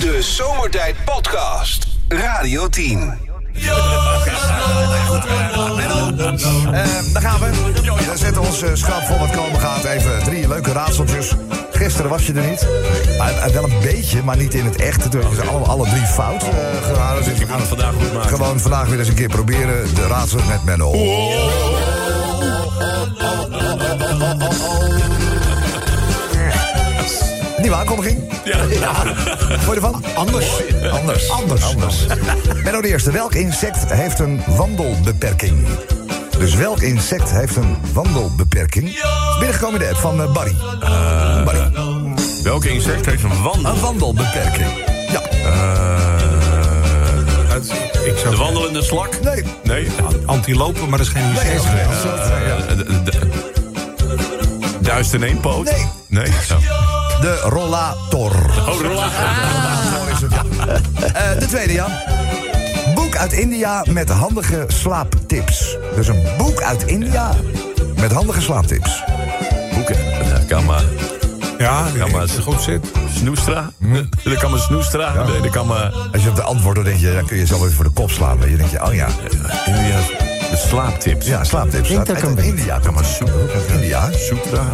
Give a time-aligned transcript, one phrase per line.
[0.00, 1.86] De Zomertijd Podcast.
[2.08, 3.12] Radio 10.
[6.72, 7.50] Eh, daar gaan we.
[8.10, 9.84] We zetten ons eh, schrap voor wat komen gaat.
[9.84, 11.32] Even drie leuke raadseltjes.
[11.72, 12.66] Gisteren was je er niet.
[13.18, 15.10] Eh, eh, wel een beetje, maar niet in het echt.
[15.10, 16.50] Toen zijn alle, alle drie fout eh
[16.82, 17.24] geraden.
[17.24, 18.28] Dus we gaan het vandaag goed maken.
[18.28, 19.94] Gewoon vandaag weer eens een keer proberen.
[19.94, 20.92] De raadsels met Menno.
[27.68, 28.22] Nieuwe aankondiging?
[28.44, 28.94] Ja.
[29.48, 30.04] Vond je ervan?
[30.14, 30.46] Anders.
[30.90, 31.30] Anders.
[31.30, 31.62] Anders.
[31.62, 32.06] Anders.
[32.64, 33.10] Menno de eerste.
[33.10, 35.66] Welk insect heeft een wandelbeperking?
[36.38, 38.88] Dus welk insect heeft een wandelbeperking?
[38.88, 39.02] Is
[39.38, 40.54] Binnengekomen in de app van eh, Barry.
[41.44, 41.70] Barry.
[42.42, 43.72] Welke insect heeft een wandel?
[43.72, 44.68] Een wandelbeperking.
[45.10, 45.20] Ja.
[48.04, 49.20] Ik zou De wandelende slak?
[49.22, 49.42] Nee.
[49.64, 49.88] Nee.
[50.26, 51.64] antilopen, maar dat is geen Nee, insect.
[51.64, 52.56] eh, ja.
[52.56, 53.46] Eh, de-
[54.80, 55.64] Duist in één poot?
[55.64, 55.86] Nee.
[56.06, 56.32] Nee?
[57.20, 58.32] De rollator.
[58.68, 59.08] Oh, rolla.
[59.92, 60.42] Zo is het, ja.
[61.12, 61.90] Eh, de tweede, Jan.
[62.94, 65.76] Boek uit India met handige slaaptips.
[65.94, 67.34] Dus een boek uit India
[68.00, 69.02] met handige slaaptips.
[69.74, 69.96] Boeken.
[70.04, 70.82] Ja, kan maar.
[71.58, 72.86] Ja, Ja, maar als het goed zit.
[73.14, 73.70] Snoestra?
[74.24, 75.24] Dat kan maar Snoestra.
[75.24, 75.92] Nee, dat kan maar...
[76.12, 77.90] Als je op de antwoord dan denk je, dan kun je zelf even voor de
[77.90, 78.40] kop slaan.
[78.40, 79.08] Dan denk je, oh ja,
[79.66, 80.27] India.
[80.50, 81.26] De slaaptips.
[81.26, 81.88] ja, slaaptips.
[81.88, 83.50] Denk dat Uit ik India kan maar zoeken.
[83.74, 84.10] India.
[84.12, 84.64] Sutra.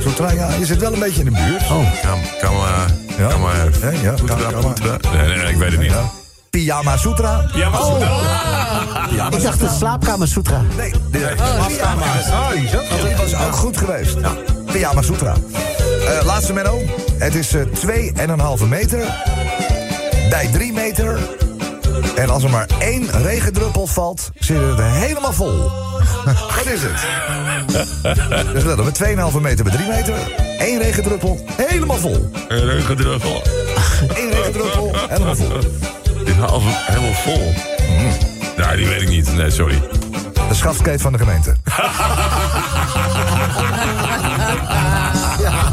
[0.00, 1.62] Zotra, ja, je zit wel een beetje in de buurt.
[1.62, 2.02] Oh.
[2.02, 2.86] Kan, kan maar...
[3.18, 3.28] Ja.
[3.28, 3.56] Kan maar...
[3.80, 4.72] Ja, ja, kan- Putra, kan maar.
[4.72, 5.12] putra.
[5.16, 5.90] Nee, nee, nee, ik weet het niet.
[5.90, 6.10] Ja.
[6.50, 7.44] Pyjama Sutra.
[7.54, 8.08] Ja, maar Sutra.
[9.36, 10.60] Ik dacht de slaapkamer Sutra.
[10.76, 11.18] Nee, de
[11.66, 12.04] Pyjama.
[12.70, 14.16] Dat was ook goed geweest.
[14.20, 14.32] Ja.
[14.72, 15.34] Pyjama Sutra.
[16.08, 16.82] Eh, laatste Menno.
[17.18, 17.60] Het is eh,
[18.58, 18.98] 2,5 meter.
[20.30, 21.18] Bij 3 meter.
[22.16, 25.56] En als er maar één regendruppel valt, zit het helemaal vol.
[26.56, 27.06] Wat is het?
[28.52, 29.02] Dus op, met
[29.34, 30.14] 2,5 meter bij 3 meter.
[30.58, 32.30] één regendruppel, helemaal vol.
[32.48, 33.42] Een regendruppel.
[34.08, 35.48] Eén regendruppel, helemaal vol.
[36.46, 37.54] Half helemaal vol.
[38.56, 39.34] Nou, die weet ik niet.
[39.34, 39.82] Nee, sorry.
[40.48, 41.56] De schaftkate van de gemeente.
[45.40, 45.72] Ja,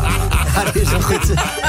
[0.54, 1.26] dat is wel goed.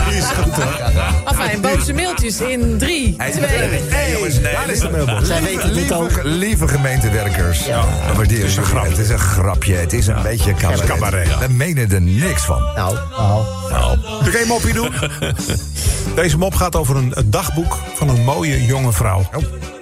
[0.09, 0.81] Die is goed, hoor.
[1.25, 3.81] Enfin, boze mailtjes in drie, twee.
[3.91, 4.53] Nee, jongens, nee.
[4.53, 5.27] Daar is de mailbox.
[5.27, 6.23] Zij weten het niet ook.
[6.23, 7.67] Lieve, gemeentewerkers.
[7.67, 7.85] Ja.
[8.19, 8.85] Het is een grap.
[8.89, 9.75] Het is een grapje.
[9.75, 10.85] Het is een beetje cabaret.
[10.85, 11.39] cabaret.
[11.39, 12.63] We menen er niks van.
[12.75, 13.45] Nou, nou.
[13.71, 14.93] Nou, Kun je een mopje doen?
[16.15, 19.29] Deze mop gaat over een, dagboek van een mooie jonge vrouw.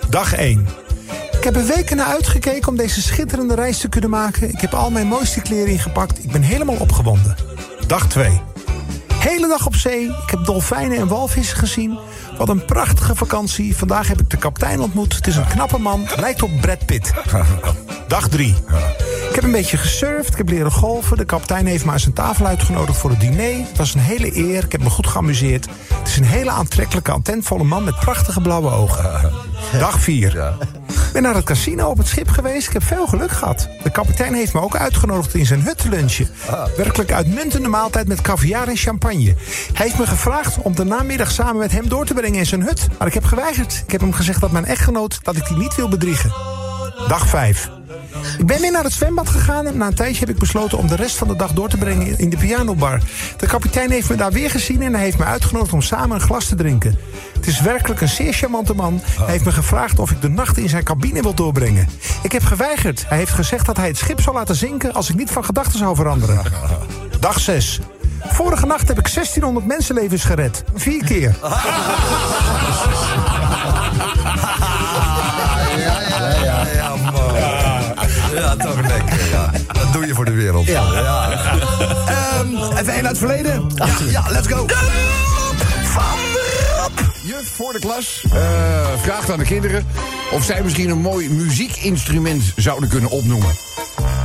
[0.09, 0.69] Dag 1.
[1.33, 4.49] Ik heb er weken naar uitgekeken om deze schitterende reis te kunnen maken.
[4.49, 6.25] Ik heb al mijn mooiste kleren ingepakt.
[6.25, 7.37] Ik ben helemaal opgewonden.
[7.87, 8.41] Dag 2.
[9.21, 10.05] Hele dag op zee.
[10.05, 11.99] Ik heb dolfijnen en walvissen gezien.
[12.39, 13.77] Wat een prachtige vakantie.
[13.77, 15.17] Vandaag heb ik de kapitein ontmoet.
[15.17, 16.07] Het is een knappe man.
[16.17, 17.13] Lijkt op Brad Pitt.
[18.09, 18.55] Dag 3.
[19.31, 21.17] Ik heb een beetje gesurfd, ik heb leren golven.
[21.17, 23.67] De kapitein heeft me aan zijn tafel uitgenodigd voor het diner.
[23.67, 25.67] Het was een hele eer, ik heb me goed geamuseerd.
[25.95, 29.33] Het is een hele aantrekkelijke, attentvolle man met prachtige blauwe ogen.
[29.79, 30.55] Dag 4.
[30.89, 32.67] Ik ben naar het casino op het schip geweest.
[32.67, 33.69] Ik heb veel geluk gehad.
[33.83, 36.29] De kapitein heeft me ook uitgenodigd in zijn hut te lunchen.
[36.77, 39.35] Werkelijk uitmuntende maaltijd met caviar en champagne.
[39.73, 42.63] Hij heeft me gevraagd om de namiddag samen met hem door te brengen in zijn
[42.63, 42.89] hut.
[42.99, 43.83] Maar ik heb geweigerd.
[43.87, 46.33] Ik heb hem gezegd dat mijn echtgenoot dat ik die niet wil bedriegen.
[47.09, 47.80] Dag 5.
[48.38, 50.87] Ik ben weer naar het zwembad gegaan en na een tijdje heb ik besloten om
[50.87, 53.00] de rest van de dag door te brengen in de pianobar.
[53.37, 56.21] De kapitein heeft me daar weer gezien en hij heeft me uitgenodigd om samen een
[56.21, 56.98] glas te drinken.
[57.34, 59.00] Het is werkelijk een zeer charmante man.
[59.04, 61.88] Hij heeft me gevraagd of ik de nacht in zijn cabine wil doorbrengen.
[62.22, 63.04] Ik heb geweigerd.
[63.09, 65.78] Hij heeft gezegd dat hij het schip zou laten zinken als ik niet van gedachten
[65.78, 66.42] zou veranderen.
[67.21, 67.81] Dag 6.
[68.22, 70.65] Vorige nacht heb ik 1600 mensenlevens gered.
[70.75, 71.34] Vier keer.
[78.50, 79.28] Ja, toch lekker.
[79.31, 79.50] Ja.
[79.72, 80.66] Dat doe je voor de wereld.
[80.66, 80.83] Ja.
[82.06, 83.71] Ehm, even één uit het verleden.
[83.75, 84.66] Ja, ja, let's go.
[85.84, 87.12] Van de Rap.
[87.22, 88.41] Juf voor de klas eh,
[89.03, 89.87] vraagt aan de kinderen
[90.33, 93.50] of zij misschien een mooi muziekinstrument zouden kunnen opnoemen.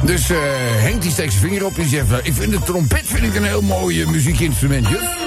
[0.03, 0.37] Dus eh,
[0.81, 3.35] Henk die steekt zijn vinger op en zegt: "Nou, Ik vind de trompet vind ik
[3.35, 5.24] een heel mooi eh, muziekinstrument, juf.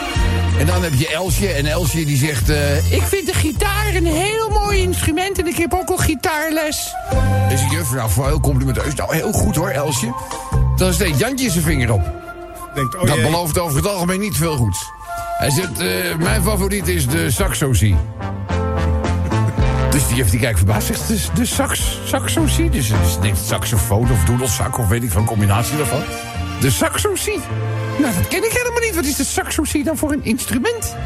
[0.58, 4.06] En dan heb je Elsje en Elsje die zegt: eh, Ik vind de gitaar een
[4.06, 6.94] heel mooi instrument en ik heb ook al gitaarles.
[7.49, 8.94] Dus de juf, nou heel complimenteus.
[8.94, 10.14] Nou heel goed hoor, Elsje.
[10.76, 12.02] Dan steekt Jantje zijn vinger op.
[12.75, 14.90] Denkt, oh Dat belooft over het algemeen niet veel goeds.
[15.38, 17.96] Hij zegt, eh, mijn favoriet is de saxosie.
[19.90, 20.87] Dus die heeft die kijkt verbaasd.
[20.87, 22.70] Zegt, de, de sax, saxosie?
[22.70, 26.02] Dus ze denkt saxofoon of doedelzak of weet ik van combinatie daarvan.
[26.60, 27.40] De saxosie?
[27.99, 28.94] Nou, dat ken ik helemaal niet.
[28.94, 30.96] Wat is de saxosie dan voor een instrument?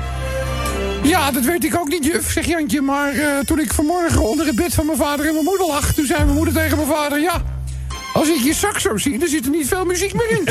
[1.02, 2.80] Ja, dat weet ik ook niet, juf, zegt Jantje.
[2.80, 5.92] Maar eh, toen ik vanmorgen onder het bed van mijn vader en mijn moeder lag...
[5.92, 7.20] toen zei mijn moeder tegen mijn vader...
[7.20, 7.42] ja,
[8.12, 10.44] als ik je saxo zie, dan zit er niet veel muziek meer in.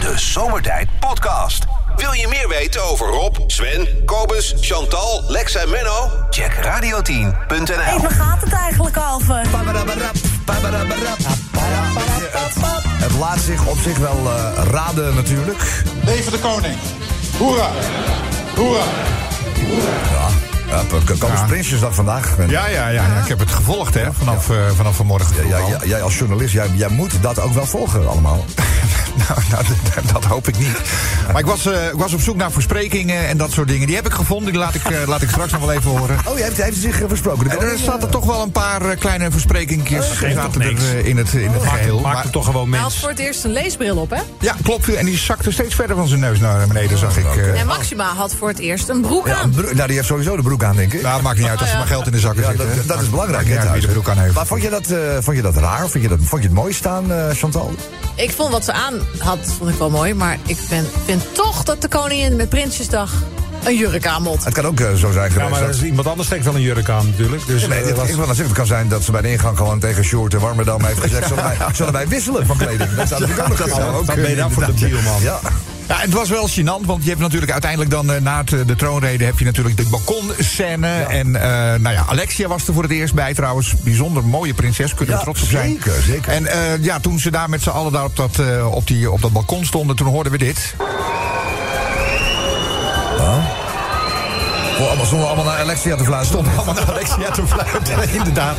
[0.00, 1.64] De Zomertijd Podcast.
[1.96, 6.10] Wil je meer weten over Rob, Sven, Kobus, Chantal, Lex en Menno?
[6.30, 8.00] Check radio10.nl.
[8.00, 9.44] waar gaat het eigenlijk over?
[13.06, 15.82] Het laat zich op zich wel eh, raden natuurlijk.
[16.04, 16.74] Leven de koning.
[17.38, 17.68] Hoera.
[18.56, 18.82] Hoera.
[20.68, 22.38] Ja, K- Kobus Prinsjesdag vandaag.
[22.38, 25.48] En- Ja, ja, ja, ja, ik heb het gevolgd hè, vanaf, eh, vanaf vanmorgen.
[25.48, 28.44] Ja, ja, jij als journalist, jij, jij moet dat ook wel volgen allemaal.
[29.28, 29.64] nou, nou,
[29.94, 30.76] dat, dat hoop ik niet.
[31.32, 33.86] Maar ik was, eh, ik was op zoek naar versprekingen en dat soort dingen.
[33.86, 36.18] Die heb ik gevonden, die laat ik, eh, laat ik straks nog wel even horen.
[36.26, 37.50] Oh, hij heeft, hij heeft zich eh, versproken.
[37.50, 41.50] En er zaten toch wel een paar kleine versprekingjes zaten er, eh, in het, in
[41.50, 42.00] het geheel.
[42.00, 43.00] maakt Maar- hem toch gewoon Hij had mens.
[43.00, 44.20] voor het eerst een leesbril op, hè?
[44.40, 44.94] ja, klopt.
[44.94, 47.24] En die zakte steeds verder van zijn neus naar beneden, zag ik.
[47.36, 47.60] eh.
[47.60, 49.50] En Maxima had voor het eerst een broek Ja, aan.
[49.74, 51.02] nou, die heeft sowieso de broek aan, denk ik.
[51.02, 52.58] Nou, het maakt niet uit als er maar geld in de zakken Ja, zit.
[52.58, 53.46] dat, dat is belangrijk.
[53.48, 54.34] hè, de broek aan heeft.
[54.34, 55.88] Maar vond je dat, eh, vond je dat raar?
[55.88, 57.74] Vond je, dat, vond je het mooi staan, eh, Chantal?
[58.16, 60.14] Ik vond wat ze aan had, vond ik wel mooi.
[60.14, 63.12] Maar ik ben, vind toch dat de koningin met Prinsjesdag
[63.64, 64.44] een jurk aan moet.
[64.44, 65.50] Het kan ook eh, zo zijn Ja, geweest.
[65.50, 67.46] maar dat- er is iemand anders trekt wel een jurk aan natuurlijk.
[67.46, 69.30] Dus, Nee, nee, dit- was- ik wil zeggen, het kan zijn dat ze bij de
[69.30, 71.26] ingang gewoon tegen Sjoerd en Warmerdam heeft gezegd...
[71.28, 72.94] zullen wij, zullen wij wisselen van kleding?
[72.94, 73.92] Dat zou natuurlijk ook nog kunnen.
[73.92, 75.22] Wat ben je daar voor de deal, man?
[75.22, 75.38] Ja.
[75.88, 78.60] Ja, het was wel gênant, want je hebt natuurlijk uiteindelijk dan eh, na het, eh,
[78.66, 80.86] de troonrede heb je natuurlijk de balkonscène.
[80.88, 81.50] En eh,
[81.80, 83.74] nou ja, Alexia was er voor het eerst bij trouwens.
[83.82, 85.70] Bijzonder mooie prinses, kunnen we Ja, trots op zijn.
[85.70, 86.32] zeker, zeker.
[86.32, 86.48] En
[86.82, 88.40] ja, toen ze daar met z'n allen daar op dat,
[88.70, 90.74] op, die, op dat balkon stonden, toen hoorden we dit.
[94.80, 96.28] Oh, allemaal, stonden allemaal naar Alexia te fluiten.
[96.28, 98.56] Stonden allemaal naar Alexia te fluiten, inderdaad.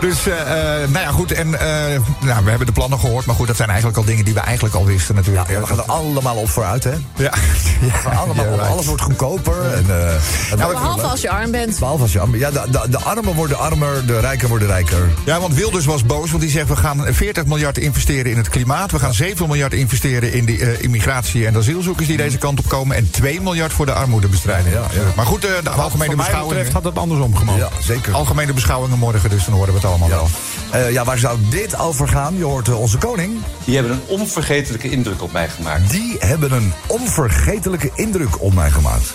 [0.00, 1.32] Dus, eh, eh, nou ja, goed.
[1.32, 3.26] En eh, nou, we hebben de plannen gehoord.
[3.26, 5.48] Maar goed, dat zijn eigenlijk al dingen die we eigenlijk al wisten natuurlijk.
[5.48, 6.92] Ja, we gaan er allemaal op vooruit, hè?
[7.16, 7.32] Ja.
[8.22, 8.60] Allemaal op.
[8.60, 9.72] Alles wordt goedkoper.
[9.72, 10.12] En, eh,
[10.50, 11.78] het wordt Behalve als je arm bent.
[11.78, 15.08] Behalve als je arm- Ja, de, de, de armen worden armer, de rijken worden rijker.
[15.24, 18.48] Ja, want Wilders was boos, want die zegt we gaan 40 miljard investeren in het
[18.48, 18.90] klimaat.
[18.90, 22.58] We gaan 7 miljard investeren in de eh, immigratie en de asielzoekers die deze kant
[22.58, 22.96] op komen.
[22.96, 24.74] En 2 miljard voor de armoedebestrijding.
[24.74, 25.00] Ja, ja.
[25.16, 26.48] Maar goed, eh, de algemene Wat mij beschouwingen.
[26.48, 27.60] betreft had het andersom gemogen.
[27.60, 28.12] Ja, zeker.
[28.14, 30.14] Algemene beschouwingen morgen, dus dan horen we het allemaal Ja.
[30.14, 30.28] wel.
[30.70, 32.36] Eh, ja, waar zou dit over gaan?
[32.36, 33.32] Je hoort eh, onze koning.
[33.64, 35.90] Die hebben een onvergetelijke indruk op mij gemaakt.
[35.90, 39.12] Die hebben een onvergetelijke indruk op mij gemaakt.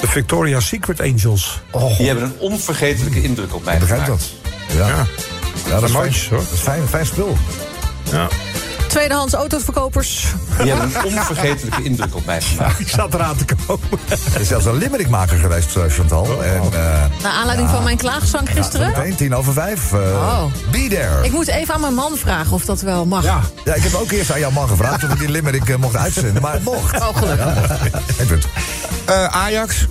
[0.00, 1.60] De Victoria's Secret Angels.
[1.98, 4.32] Die hebben een onvergetelijke indruk op mij Ik begrijp gemaakt.
[4.68, 4.76] dat.
[4.76, 5.06] Ja, ja.
[5.70, 6.14] dat is fijn.
[6.30, 6.38] hoor.
[6.38, 7.36] Dat is fijn, fijn spul.
[8.10, 8.28] Ja.
[8.88, 10.24] Tweedehands autoverkopers.
[10.62, 12.78] Die hebben een onvergetelijke indruk op mij gemaakt.
[12.86, 13.88] Ik zat eraan te komen.
[14.34, 16.42] Er is zelfs een limerickmaker geweest, eh, Chantal.
[16.44, 18.86] En, eh Naar aanleiding van mijn klaagzang gisteren.
[18.96, 19.92] meteen tien over vijf.
[19.92, 20.44] eh, Oh.
[20.70, 21.24] Be there.
[21.24, 23.24] Ik moet even aan mijn man vragen of dat wel mag.
[23.24, 23.40] Ja.
[23.64, 25.96] Ja, ik heb ook eerst aan jouw man gevraagd of ik die limerick eh, mocht
[25.96, 26.42] uitzenden.
[26.42, 27.00] Maar het mocht.
[27.00, 28.46] Oh, gelukkig.
[29.04, 29.86] Eh, Ajax.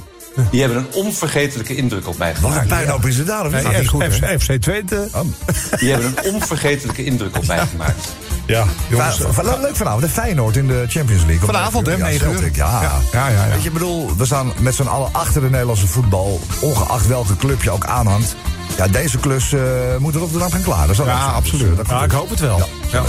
[0.52, 2.62] Die hebben een onvergetelijke indruk op mij Wat gemaakt.
[2.72, 3.52] een puinhoop is het daar, of?
[3.52, 4.04] Nee, Ah, F- goed,
[4.40, 5.08] FC Twente.
[5.80, 8.08] Die hebben een onvergetelijke indruk op mij gemaakt.
[8.48, 9.18] Ja, jongens.
[9.18, 11.48] Va- va- leuk vanavond, de Feyenoord in de Champions League.
[11.48, 12.50] Op Vanavond, hè, Ja, 9 uur.
[12.54, 12.82] Ja.
[12.82, 13.50] Ja, ja, ja, ja.
[13.52, 16.40] Weet je, ik bedoel, we staan met z'n allen achter de Nederlandse voetbal.
[16.62, 18.36] Ongeacht welke club je ook aanhangt.
[18.78, 19.62] Ja, deze klus eh
[20.00, 20.88] moet Rotterdam gaan klaren.
[20.88, 21.34] Dat zal Ja, ook zijn.
[21.34, 21.62] absoluut.
[21.62, 22.62] Dus, eh, dat Ja, ik hoop het wel.
[22.92, 23.04] Ja.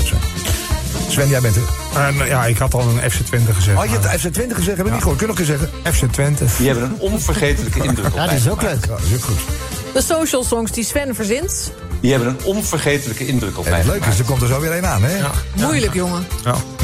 [1.08, 1.62] Sven, jij bent er.
[1.94, 3.76] En, eh, ja, ik had al een FC Twente gezegd.
[3.78, 4.66] Had je het FC 20 gezegd?
[4.76, 5.18] Hebben we niet gehoord.
[5.18, 5.70] Kun je nog eens zeggen?
[6.08, 6.44] FC Twente.
[6.58, 8.84] Die hebben een onvergetelijke indruk op Ja, die is ook leuk.
[8.84, 9.38] Ja, dat is ook goed.
[9.94, 11.72] De social songs die Sven verzint.
[12.00, 14.60] Die hebben een onvergetelijke indruk op En mij het leuke is, er komt er zo
[14.60, 15.16] weer één aan, hè?
[15.54, 16.26] Moeilijk, jongen.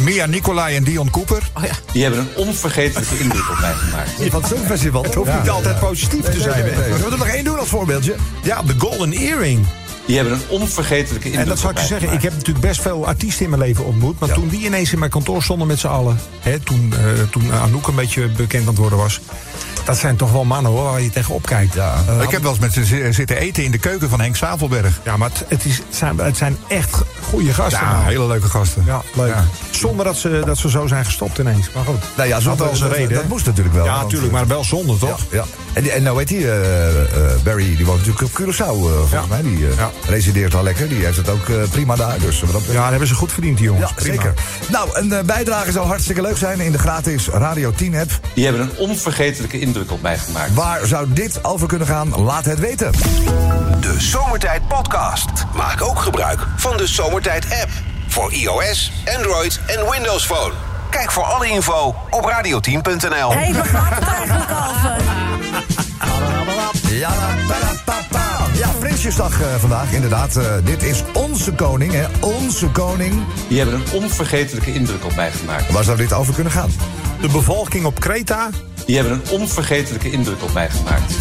[0.00, 1.50] Mia Nicolai en Dion Cooper.
[1.56, 1.72] Oh ja.
[1.92, 4.10] Die hebben een onvergetelijke indruk op mij gemaakt.
[4.30, 5.02] Van het Songfestival.
[5.02, 6.64] Het hoeft Niet altijd positief te zijn.
[6.64, 6.74] Nee.
[6.74, 8.14] Zullen we er nog één doen als voorbeeldje?
[8.42, 9.66] Ja, de Golden Earring.
[10.06, 12.80] Die hebben een onvergetelijke indruk En dat zou ik je zeggen, ik heb natuurlijk best
[12.82, 14.18] veel artiesten in mijn leven ontmoet.
[14.18, 14.34] Maar Ja.
[14.34, 16.18] toen die ineens in mijn kantoor stonden met z'n allen...
[16.40, 19.20] Hè, toen, eh, toen Anouk een beetje bekend aan het worden was...
[19.84, 21.74] dat zijn toch wel mannen hoor, waar je tegenop kijkt.
[21.74, 21.94] Ja.
[22.08, 24.36] Eh, ik heb wel eens met ze zi- zitten eten in de keuken van Henk
[24.36, 25.00] Zavelberg.
[25.04, 27.80] ja, maar het, het, is, het, zijn, het zijn echt goede gasten.
[27.80, 28.82] Ja, hele leuke gasten.
[28.86, 29.28] Ja, leuk.
[29.34, 29.44] Ja.
[29.70, 31.70] Zonder dat ze, dat ze zo zijn gestopt ineens.
[31.74, 32.00] Maar goed.
[32.16, 33.14] Nou ja, dat reden.
[33.14, 33.84] dat moest natuurlijk wel.
[33.84, 35.20] Ja, natuurlijk, maar wel zonde, toch?
[35.30, 35.44] Ja, ja.
[35.72, 39.10] En, en nou weet hij, eh, eh, Barry, die woont natuurlijk op Curaçao, eh, volgens
[39.12, 39.24] Ja.
[39.28, 39.42] mij.
[39.42, 39.90] Die eh, Ja.
[40.08, 40.88] resideert al lekker.
[40.88, 42.18] Die heeft het ook eh, prima daar.
[42.18, 43.88] Dus dat Ja, dat hebben ze goed verdiend, die jongens.
[43.88, 44.14] Ja, Prima.
[44.14, 44.34] zeker.
[44.70, 48.10] Nou, een eh, bijdrage zou hartstikke leuk zijn in de gratis Radio 10 app.
[48.34, 50.54] Die hebben een onvergetelijke indruk op mij gemaakt.
[50.54, 52.22] Waar zou dit over kunnen gaan?
[52.22, 52.92] Laat het weten.
[53.80, 55.30] De Zomertijd Podcast.
[55.54, 57.70] Maak ook gebruik van de Zomertijd app.
[58.08, 60.52] Voor iOS, Android en Windows Phone.
[60.90, 63.32] Kijk voor alle info op radio10.nl.
[63.32, 65.02] Hé, waar gaat het eigenlijk over?
[66.90, 67.12] Ja,
[68.54, 70.36] ja Prinsjesdag eh, vandaag, inderdaad.
[70.36, 72.04] Eh, dit is onze koning, hè?
[72.20, 73.22] Onze koning.
[73.48, 75.70] Die hebben een onvergetelijke indruk op mij gemaakt.
[75.70, 76.70] Waar zou dit over kunnen gaan?
[77.20, 78.50] De bevolking op Kreta.
[78.86, 81.14] Die hebben een onvergetelijke indruk op mij gemaakt.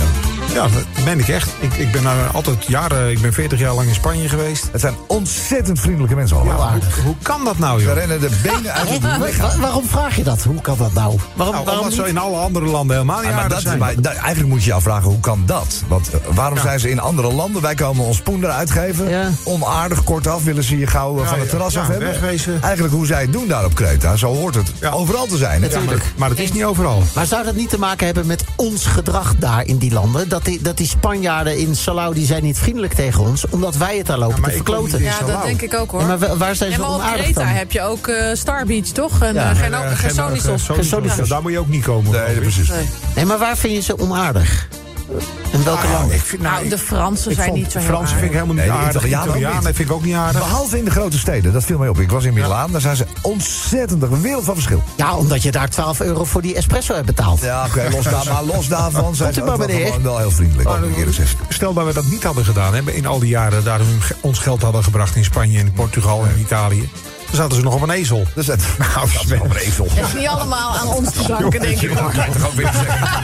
[0.53, 1.50] Ja, dat meen ik echt.
[1.60, 2.01] Ik, ik ben
[2.33, 4.67] altijd jaren, ik ben 40 jaar lang in Spanje geweest.
[4.72, 6.72] Het zijn ontzettend vriendelijke mensen allemaal.
[6.72, 7.93] Hoe, hoe kan dat nou, Ze joh?
[7.95, 9.50] rennen de benen uit het lichaam.
[9.50, 10.43] wa- waarom vraag je dat?
[10.43, 11.17] Hoe kan dat nou?
[11.33, 12.10] Waarom, Nou, waarom omdat ze niet?
[12.10, 13.79] in alle andere landen helemaal niet Ja, maar aardig dat, zijn.
[13.79, 15.81] maar da- eigenlijk moet je je afvragen, hoe kan dat?
[15.88, 16.63] Want eh, waarom Ja.
[16.63, 17.62] zijn ze in andere landen?
[17.62, 19.10] Wij komen ons poen eruit geven.
[19.10, 19.29] Ja.
[19.43, 22.07] Onaardig, kortaf, willen ze je gauw eh, Ja, van het ja, terras ja, af hebben.
[22.07, 22.62] wegwezen.
[22.62, 24.15] Eigenlijk hoe zij het doen daar op Kreta.
[24.15, 24.91] Zo hoort het Ja.
[24.91, 25.62] overal te zijn.
[25.69, 27.03] Ja, maar, maar het is niet overal.
[27.15, 30.29] Maar zou dat niet te maken hebben met ons gedrag daar in die landen?
[30.29, 33.45] Dat die, dat die Spanjaarden in Salau, die zijn niet vriendelijk tegen ons...
[33.50, 35.01] omdat wij het daar lopen maar te verkloten.
[35.03, 36.01] Ja, dat denk ik ook hoor.
[36.01, 37.45] Ja, maar wa- waar zijn Ja, ze maar op onaardig dan?
[37.45, 39.21] heb je ook eh, Star Beach, toch?
[39.21, 39.51] En Ja.
[39.51, 40.67] eh, eh, Gersonisos.
[41.17, 41.23] Ja.
[41.27, 42.12] Daar moet je ook niet komen.
[42.12, 42.69] Nee, precies.
[42.69, 42.89] Nee.
[43.15, 44.67] Nee, maar waar vind je ze onaardig?
[45.51, 46.15] In welke Nou, landen?
[46.15, 48.33] ik vind, Nou, de Fransen ik zijn vond- niet zo de heel Fransen vind ik
[48.33, 48.95] helemaal niet Nee, de aardig.
[48.95, 49.75] Italianen Italianen niet.
[49.75, 50.41] vind ik ook niet aardig.
[50.41, 52.00] Behalve in de grote steden, dat viel mij op.
[52.00, 54.83] Ik was in Milaan, daar zijn ze ontzettend een wereld van verschil.
[54.95, 57.41] Ja, omdat je daar 12 euro voor die espresso hebt betaald.
[57.41, 60.69] Ja, oké, los, daar, maar los daarvan zijn ze wel, wel heel vriendelijk.
[61.13, 61.38] zeggen.
[61.50, 63.79] Stel dat we dat niet hadden gedaan, hè, in al die jaren daar
[64.22, 66.89] ons geld hadden gebracht in Spanje, en Portugal en Italië.
[67.33, 68.23] Dan zaten ze nog op een ezel.
[68.35, 69.85] Dus het, nou, dat is wel een ezel.
[69.85, 71.93] Is niet allemaal aan ons te danken, denk ik.
[71.97, 73.07] Dat kan je toch ook weer zeggen.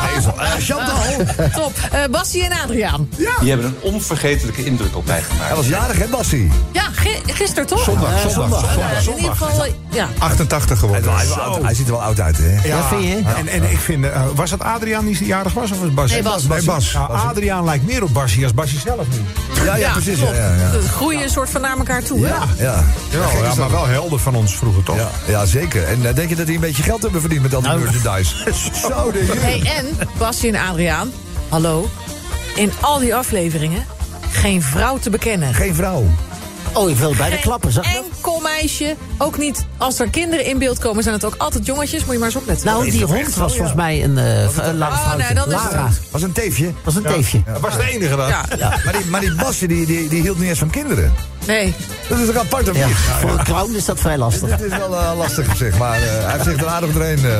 [0.00, 0.40] Een ezel.
[0.40, 0.96] Eh, Chantal.
[1.62, 1.72] Top.
[1.92, 3.08] Eh Bassie en Adriaan.
[3.40, 5.46] Die hebben een onvergetelijke indruk op mij gemaakt.
[5.46, 6.50] Hij was jarig, hè, Bassie?
[6.72, 7.84] Ja, gi- gisteren toch?
[7.84, 10.08] Zondag, Eh, zondag, Ja, zondag, in ieder geval, ja.
[10.18, 11.64] 88 Hij, geworden.
[11.64, 12.58] hij, ziet er wel oud uit, hè?
[12.68, 13.22] Ja, vind je?
[13.36, 16.10] En, en ik vind, eh, was het Adriaan die jarig was of was het Bas?
[16.10, 16.42] Nee, Bas.
[16.46, 16.92] Nee, Bas.
[16.92, 19.64] Nou, Adriaan lijkt meer op Bassie als Bassie zelf nu.
[19.64, 20.18] Ja, ja, precies.
[20.18, 20.70] Ja, ja, ja.
[20.90, 22.34] Groeien een soort van naar elkaar toe, hè?
[22.64, 24.96] Ja, Ja, ja, maar wel helder van ons vroeger toch?
[24.96, 25.84] ja, ja, zeker.
[25.84, 28.34] En eh, denk je dat die een beetje geld hebben verdiend met al die merchandise?
[28.88, 29.86] Zo, de Hey, en
[30.18, 31.12] Bassie en Adriaan,
[31.48, 31.88] hallo.
[32.54, 33.84] In al die afleveringen
[34.30, 35.54] geen vrouw te bekennen.
[35.54, 36.04] Geen vrouw.
[36.72, 38.04] Oh, ik wil bij de klappen, zag je dat?
[38.14, 38.96] enkel meisje.
[39.18, 42.04] Ook niet als er kinderen in beeld komen, zijn het ook altijd jongetjes.
[42.04, 42.66] Moet je maar eens opletten.
[42.66, 46.00] Nou, die hond was volgens mij een uh, lang Oh, nee, dan is het.
[46.10, 46.72] Was een teefje.
[46.84, 47.42] was een teefje.
[47.46, 48.28] Dat was de enige dan.
[48.28, 48.44] Ja,
[48.84, 51.14] Maar die, maar die Basje die, die, die hield niet eens van kinderen.
[51.46, 51.74] Nee.
[52.08, 52.96] Dat is toch apart of Ja, niet?
[52.96, 54.50] voor een clown is dat vrij lastig.
[54.50, 57.38] Het is wel eh, lastig gezegd, maar eh, hij heeft zich er aardig doorheen eh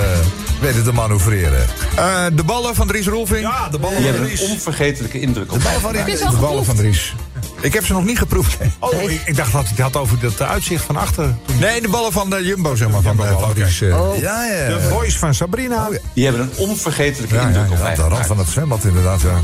[0.61, 1.67] weten te manoeuvreren.
[1.97, 3.41] Eh, de ballen van Dries Rolving.
[3.41, 4.51] Ja, de ballen Die van hebben een Dries.
[4.51, 6.77] onvergetelijke indruk op De mij bal van al De ballen van.
[6.77, 7.15] Dries.
[7.61, 8.57] Ik heb ze nog niet geproefd.
[8.79, 11.35] Oh, ik, ik dacht dat hij het had over dat uitzicht van achter.
[11.59, 13.03] Nee, de ballen van de Jumbo, zeg maar.
[13.03, 13.81] Van, de, van Dries.
[13.81, 13.89] eh.
[14.21, 14.67] Ja, ja.
[14.69, 15.89] De voice van Sabrina.
[16.15, 18.49] Die hebben een onvergetelijke Ja, ja, indruk op ja, mij op de rand van het
[18.49, 19.41] zwembad inderdaad, ja.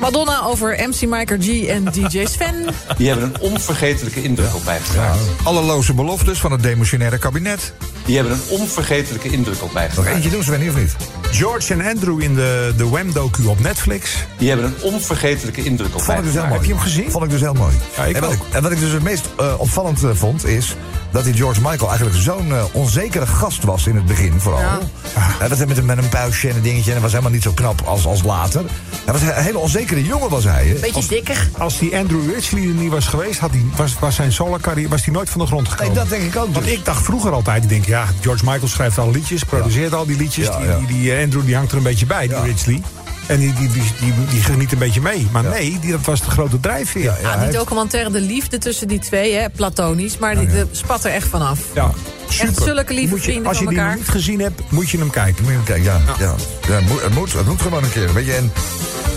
[0.00, 2.66] Madonna over MC Miker G en DJ Sven.
[2.96, 5.18] Die hebben een onvergetelijke indruk op mij gemaakt.
[5.44, 7.72] Alle loze beloftes van het demotionaire kabinet.
[8.04, 10.14] Die hebben een onvergetelijke indruk op mij Nog gemaakt.
[10.14, 10.96] eentje doen, Sven, of niet?
[11.30, 14.10] George en Andrew in de, de Wham-docu op Netflix.
[14.38, 16.48] Die hebben een onvergetelijke indruk op mij Vond ik dus heel gemaakt.
[16.48, 16.58] mooi.
[16.58, 17.10] Heb je hem gezien?
[17.10, 17.74] Vond ik dus heel mooi.
[17.96, 18.36] Ja, ik en, wat ook.
[18.46, 20.76] ik, en wat ik dus het meest eh, opvallend eh, vond, is
[21.10, 24.60] dat die George Michael eigenlijk zo'n eh, onzekere gast was in het begin vooral.
[24.60, 24.78] Ja.
[25.18, 27.42] Hij was met een, met een puistje en een dingetje en hij was helemaal niet
[27.42, 28.62] zo knap als, als later.
[29.04, 30.66] Hij was een hele onzekere jongen, was hij.
[30.66, 30.74] hè?
[30.80, 31.48] Beetje dikker.
[31.58, 35.04] Als die Andrew Ridgely er niet was geweest, had hij, was, was zijn solo-carrière was
[35.04, 35.92] hij nooit van de grond gekomen.
[35.92, 36.52] Nee, dat denk ik ook.
[36.52, 36.74] Want dus.
[36.74, 40.16] ik dacht vroeger altijd, ik denk, ja, George Michael schrijft al liedjes, produceert al die
[40.16, 40.46] liedjes.
[40.46, 40.78] Ja, die, ja.
[40.78, 42.40] Die, die, Andrew die hangt er een beetje bij, Ja.
[42.42, 42.82] die Ridgely.
[43.26, 45.26] En die, die, die, die, die geniet een beetje mee.
[45.32, 45.48] Maar Ja.
[45.50, 47.02] nee, die, dat was de grote drijfveer.
[47.02, 50.18] Ja, Ja, die documentaire De Liefde tussen die twee, hè, platonisch.
[50.18, 51.58] Maar die spat er echt vanaf.
[52.28, 52.62] super.
[52.62, 55.42] zulke lieve Moet je- vrienden Als je die niet gezien hebt, moet je hem kijken.
[55.44, 56.00] Moet je hem kijken, ja.
[56.18, 56.34] ja.
[56.68, 58.12] ja het, moet, het, moet, het moet gewoon een keer.
[58.12, 58.52] Weet je, en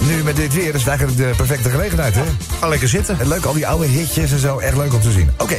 [0.07, 2.23] nu met dit weer is het eigenlijk de perfecte gelegenheid, hè?
[2.59, 3.19] Ga lekker zitten.
[3.19, 4.57] En leuk, al die oude hitjes en zo.
[4.57, 5.29] Echt leuk om te zien.
[5.37, 5.57] Oké,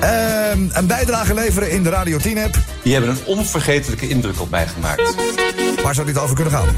[0.00, 2.58] ehm, een bijdrage leveren in de Radio 10-app.
[2.82, 5.14] Die hebben een onvergetelijke indruk op mij gemaakt.
[5.84, 6.68] Waar zou dit over kunnen gaan?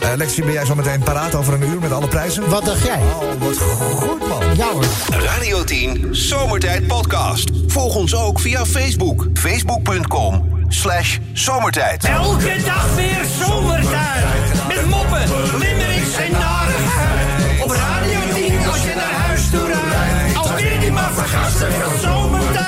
[0.00, 2.48] Eh Lexie, ben jij zo meteen paraat over een uur met alle prijzen?
[2.48, 2.98] Wat dacht jij?
[2.98, 4.56] Oh, wat goed, man.
[4.56, 4.84] Ja hoor.
[5.08, 7.50] Radio 10 Zomertijd Podcast.
[7.66, 9.26] Volg ons ook via Facebook.
[9.34, 12.04] Facebook.com slash zomertijd.
[12.04, 14.24] Elke dag weer zomertijd.
[14.68, 15.22] Met moppen,
[15.58, 17.62] limmerings en narigheid.
[17.62, 20.36] Op Radio 10 als je naar huis toe rijdt.
[20.36, 22.67] Alweer die maar vergasten van zomertijd.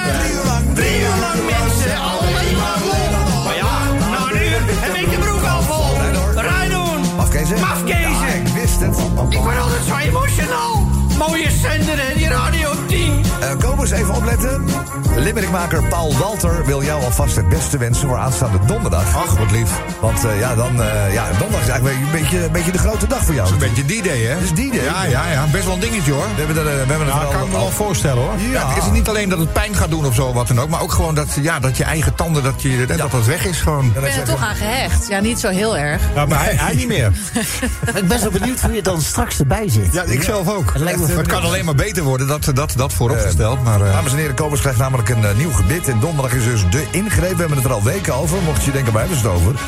[7.48, 8.10] Mafkezen?
[8.10, 8.98] Ja, ik wist het.
[9.28, 10.99] Ik word altijd zo emotional.
[11.28, 13.22] Mooie zender, hè, die Radio 10.
[13.40, 14.64] Eh, kom eens even opletten.
[15.16, 19.16] Limmerikmaker Paul Walter wil jou alvast het beste wensen voor aanstaande donderdag.
[19.16, 19.70] Ach, wat lief.
[20.00, 23.06] Want eh, ja, dan, eh, ja, donderdag is eigenlijk een beetje, een beetje de grote
[23.06, 23.52] dag voor jou.
[23.52, 24.34] Een beetje die day, hè?
[24.34, 24.84] Dat is die day.
[24.84, 25.46] Ja, ja, ja.
[25.52, 26.26] Best wel een dingetje, hoor.
[26.36, 28.32] We hebben er, eh, we hebben Ja, vooral kan ik me al- wel voorstellen hoor.
[28.52, 30.68] Ja, het is niet alleen dat het pijn gaat doen of zo, wat dan ook.
[30.68, 33.60] Maar ook gewoon dat, ja, dat je eigen tanden, dat, je, dat dat weg is
[33.60, 33.84] gewoon.
[33.84, 35.08] Ik ben er toch aan gehecht.
[35.08, 36.02] Ja, niet zo heel erg.
[36.14, 37.12] Ja, maar hij, hij niet meer.
[38.00, 39.92] ik ben zo benieuwd hoe je dan straks erbij zit.
[39.92, 40.72] Ja, ik zelf ook.
[40.72, 43.62] Het lijkt me Het kan alleen maar beter worden, dat, dat, dat vooropgesteld.
[43.62, 45.88] Maar, eh, Dames en heren, Kobus krijgt namelijk een eh, nieuw gebit.
[45.88, 47.32] En donderdag is dus de ingreep.
[47.32, 48.38] We hebben het er al weken over.
[48.42, 49.54] Mocht je denken, waar hebben ze het over?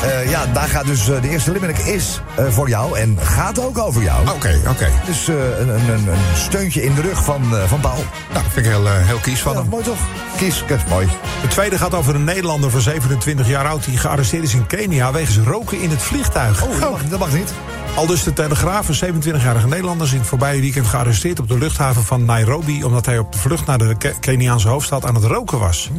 [0.00, 2.98] Eh, ja, daar gaat dus eh, de eerste limerick is eh, voor jou.
[2.98, 4.28] En gaat ook over jou.
[4.28, 4.88] Oké, oké.
[5.06, 7.94] Dus eh, een, een, een, een steuntje in de rug van, eh, van Paul.
[8.32, 9.66] Nou, dat vind ik heel, eh, heel kies van hem.
[9.68, 9.98] mooi toch?
[10.36, 11.08] Kies, kies, mooi.
[11.42, 13.84] De tweede gaat over een Nederlander van 27 jaar oud...
[13.84, 16.62] die gearresteerd is in Kenia wegens roken in het vliegtuig.
[16.62, 17.52] Oh, dat mag, dat mag niet.
[17.96, 20.06] Al dus de Telegraaf, een 27-jarige Nederlander...
[20.06, 22.84] is in het voorbije weekend gearresteerd op de luchthaven van Nairobi...
[22.84, 25.90] omdat hij op de vlucht naar de Ke- Keniaanse hoofdstad aan het roken was.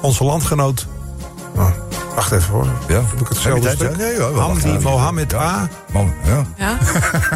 [0.00, 0.86] Onze landgenoot...
[1.56, 1.70] Oh,
[2.14, 2.66] wacht even hoor.
[2.88, 2.94] Ja.
[2.94, 3.78] Heb ik het zo Heb je tijd?
[3.78, 4.84] Ja, nee, hoor, we wachten Hamdi.
[4.84, 5.68] Mohammed A.
[5.92, 6.44] Man, ja.
[6.56, 6.78] Ja?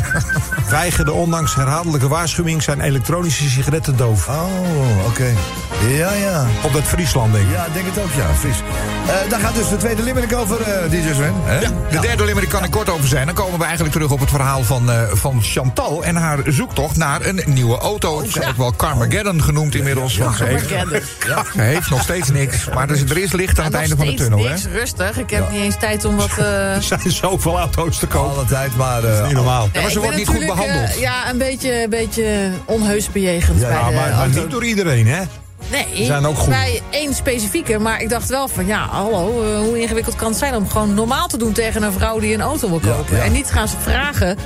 [0.69, 2.63] weigerde ondanks herhaaldelijke waarschuwing...
[2.63, 4.29] zijn elektronische sigaretten doof.
[4.29, 5.27] Oh, oké.
[5.89, 6.47] Ja, ja.
[6.63, 7.53] Op dat Friesland, denk ik.
[7.53, 8.35] Ja, ik denk het ook, ja.
[8.35, 8.63] Fries.
[9.07, 11.35] Eh daar gaat dus de tweede limerick over, eh DJ Sven.
[11.45, 11.59] Hè?
[11.61, 13.27] Ja, de derde limerick kan ik kort over zijn.
[13.27, 16.05] Dan komen we eigenlijk terug op het verhaal van, eh, van Chantal...
[16.05, 18.19] en haar zoektocht naar een nieuwe auto.
[18.19, 20.15] Het is ook wel Carmageddon genoemd inmiddels.
[20.15, 20.69] ze, heeft,
[21.55, 22.69] ze heeft nog steeds niks.
[22.75, 24.39] Maar er is, er is licht aan het einde van de tunnel.
[24.39, 24.55] Hè?
[24.73, 25.19] Rustig.
[25.19, 26.31] Ik heb niet eens tijd om wat...
[26.39, 28.31] eh, Er zijn zoveel auto's te kopen.
[28.37, 29.05] Alle tijd, maar...
[29.05, 29.69] eh, Niet normaal.
[29.83, 30.89] maar ze wordt niet goed behandeld.
[30.95, 34.51] eh, ja, een beetje, een beetje onheus bejegend Ja, bij Ja, de maar, maar niet
[34.51, 35.23] door iedereen, hè?
[35.71, 36.49] Nee, zijn ook goed.
[36.49, 37.79] bij één specifieke.
[37.79, 39.33] Maar ik dacht wel van, ja, hallo,
[39.65, 40.55] hoe ingewikkeld kan het zijn...
[40.55, 43.17] om gewoon normaal te doen tegen een vrouw die een auto wil kopen.
[43.17, 43.23] ja.
[43.23, 44.37] En niet gaan ze vragen...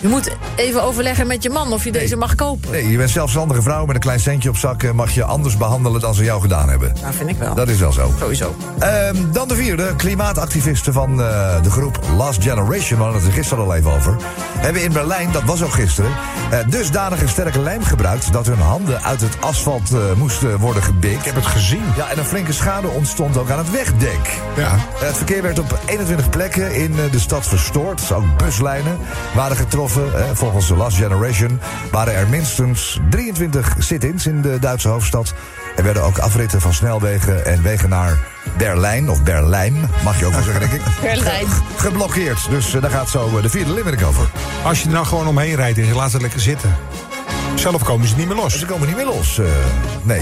[0.00, 2.70] Je moet even overleggen met je man of je deze mag kopen.
[2.70, 4.82] Nee, je bent zelfstandige vrouw met een klein centje op zak...
[4.82, 6.94] en mag je anders behandelen dan ze jou gedaan hebben.
[7.02, 7.54] Dat vind ik wel.
[7.54, 8.12] Dat is wel zo.
[8.18, 8.54] Sowieso.
[8.78, 12.98] Ehm, dan de vierde, klimaatactivisten van eh, de groep Last Generation...
[12.98, 14.16] we hadden het er gisteren al even over...
[14.56, 16.10] hebben in Berlijn, dat was ook gisteren...
[16.50, 18.32] eh, dusdanig een sterke lijm gebruikt...
[18.32, 21.18] dat hun handen uit het asfalt eh, moesten worden gebikt.
[21.18, 21.82] Ik heb het gezien.
[21.96, 24.40] Ja, en een flinke schade ontstond ook aan het wegdek.
[24.56, 24.62] Ja.
[24.62, 24.72] Eh,
[25.06, 28.12] Het verkeer werd op 21 plekken in eh, de stad verstoord.
[28.12, 28.98] Ook buslijnen
[29.34, 29.80] waren getroffen.
[29.90, 31.60] Eh, Volgens de Last Generation
[31.90, 35.34] waren er minstens 23 sit-ins in de Duitse hoofdstad.
[35.76, 38.18] Er werden ook afritten van snelwegen en wegen naar
[38.56, 40.82] Berlijn, of Berlijn, mag je ook wel zeggen, denk ik.
[41.12, 41.46] Berlijn.
[41.76, 42.50] Geblokkeerd.
[42.50, 44.30] Dus eh, daar gaat zo eh, de vierde limerick over.
[44.64, 46.76] Als je er nou gewoon omheen rijdt en je laat het lekker zitten.
[47.54, 48.58] Zelf komen ze niet meer los.
[48.58, 49.38] Ze komen niet meer los.
[49.38, 49.44] eh,
[50.02, 50.20] nee.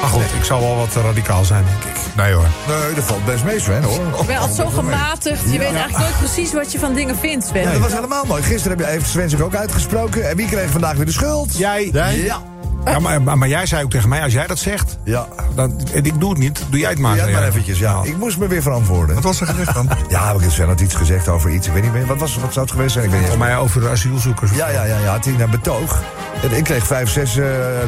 [0.00, 2.00] Maar goed, ik zal wel wat radicaal zijn, denk ik.
[2.16, 2.46] Nee hoor.
[2.68, 4.20] Nee, dat valt best mee, Sven, hoor.
[4.20, 5.42] Ik ben altijd zo gematigd.
[5.52, 7.64] Je weet eigenlijk nooit precies wat je van dingen vindt, Sven.
[7.72, 8.42] Dat was helemaal mooi.
[8.42, 10.28] Gisteren heb je, heeft Sven zich ook uitgesproken.
[10.28, 11.56] En wie kreeg vandaag weer de schuld?
[11.56, 11.90] Jij?
[12.14, 12.42] Ja.
[12.84, 14.98] Ja, maar, maar, maar jij zei ook tegen mij, als jij dat zegt...
[15.04, 15.26] Ja.
[15.54, 17.16] Dan, en ik doe het niet, doe jij het maar.
[17.16, 18.00] Ja, maar eventjes, ja.
[18.02, 19.14] Ik moest me weer verantwoorden.
[19.14, 19.88] Wat was er gezegd dan?
[20.08, 21.66] Ja, ik Sven had iets gezegd over iets.
[21.66, 22.06] Ik weet niet meer.
[22.06, 23.04] Wat, was, wat zou het geweest zijn?
[23.04, 23.46] Ik weet niet Voor eens.
[23.48, 24.50] mij over de asielzoekers.
[24.50, 25.10] Ja, ja, ja, ja.
[25.10, 26.02] Had hij een betoog.
[26.42, 27.32] En ik kreeg vijf, zes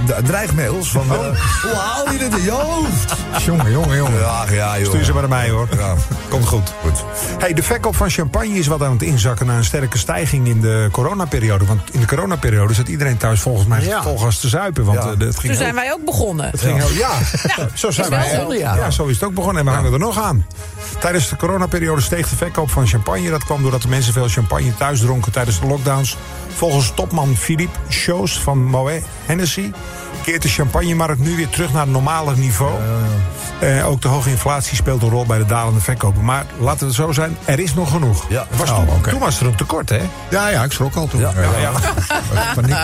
[0.06, 1.02] d- dreigmails van...
[1.12, 1.18] eh,
[1.62, 3.14] hoe haal je dit in je hoofd?
[3.44, 4.18] jongen, jongen, jongen.
[4.20, 4.88] Ja, ja, joh.
[4.88, 5.68] Stuur ze maar naar mij, hoor.
[5.76, 5.94] Ja.
[6.28, 6.72] Komt goed.
[6.82, 7.04] Goed.
[7.38, 9.46] Hey, de verkoop van champagne is wat aan het inzakken...
[9.46, 11.64] na een sterke stijging in de coronaperiode.
[11.64, 14.02] Want in de coronaperiode zat iedereen thuis volgens mij Ja.
[14.02, 14.81] volgas te zuipen.
[14.84, 15.04] Want Ja.
[15.04, 16.50] eh, het ging Toen heel- zijn wij ook begonnen.
[16.50, 17.10] Het ging heel, ja,
[17.74, 18.34] zo zijn wij.
[18.36, 18.76] zonde, ja.
[18.76, 20.46] ja, zo is het ook begonnen en we hangen er nog aan.
[20.98, 23.30] Tijdens de coronaperiode steeg de verkoop van champagne.
[23.30, 26.16] Dat kwam doordat de mensen veel champagne thuis dronken tijdens de lockdowns.
[26.54, 28.90] Volgens topman Philippe Choos van Moet
[29.26, 29.72] Hennessy
[30.22, 32.72] keert de champagnemarkt nu weer terug naar het normale niveau.
[33.60, 36.24] Eh, ook de hoge inflatie speelt een rol bij de dalende verkopen.
[36.24, 38.26] Maar laten we het zo zijn, er is nog genoeg.
[38.28, 38.46] Ja.
[38.56, 40.00] Was Oh, toen, was er een tekort, hè?
[40.30, 41.20] Ja, ja, ik schrok al toen.
[41.20, 41.32] Ja.
[41.60, 41.70] Ja,
[42.54, 42.74] Paniek.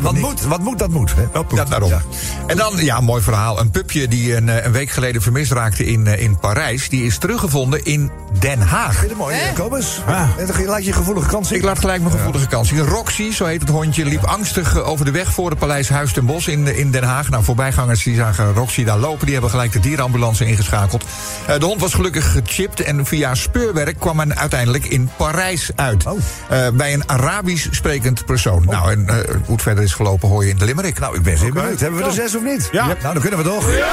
[0.00, 1.14] Wat, moet, wat moet, dat moet.
[1.14, 1.22] Hè?
[1.32, 1.58] Dat moet.
[1.58, 1.88] Ja, daarom.
[1.88, 2.00] Ja.
[2.46, 3.60] En dan, ja, mooi verhaal.
[3.60, 6.88] Een pupje die een, eh, een week geleden vermist raakte in, eh, in Parijs...
[6.88, 8.94] die is teruggevonden in Den Haag.
[8.96, 10.00] Vind je mooi, Kobus?
[10.06, 10.28] Ah.
[10.38, 11.58] En Laat je gevoelige kans zien.
[11.58, 12.86] Ik laat gelijk mijn gevoelige kans zien.
[12.86, 16.26] Roxy, zo heet het hondje, liep angstig over de weg voor het paleis Huis ten
[16.26, 17.28] Bosch in, in Den Haag.
[17.28, 19.24] Nou, voorbijgangers die zagen Roxy daar lopen.
[19.24, 21.04] Die hebben gelijk de dierenambulance ingeschakeld.
[21.46, 26.06] Eh, de hond was gelukkig gechipt en via speurwerk kwam men uiteindelijk in Parijs uit.
[26.06, 26.18] Oh.
[26.48, 28.64] Eh, bij een Arabisch sprekend persoon.
[28.64, 30.98] Nou, en eh, hoe het verder is gelopen hoor je in de limerick.
[30.98, 31.80] Nou, ik ben zeer benieuwd.
[31.80, 32.68] Hebben we er zes of niet?
[32.72, 32.86] Ja.
[32.86, 33.76] Nou, dan kunnen we toch.
[33.76, 33.86] Ja.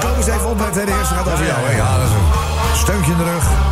[0.00, 1.74] kom eens even op met de eerste gaat over jou.
[1.76, 3.67] Ja, dat is een steuntje in de rug.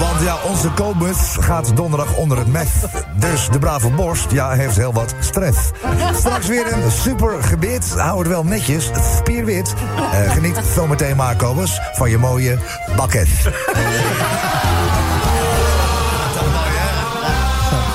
[0.00, 2.68] Want ja, onze Kobus gaat donderdag onder het meth.
[3.14, 5.58] Dus de brave borst, ja, heeft heel wat stress.
[6.14, 7.94] Straks weer een super gebit.
[7.96, 9.74] Hou het wel netjes, spierwit.
[10.12, 12.58] Eh, geniet zometeen maar, Kobus, van je mooie
[12.96, 13.28] bakket.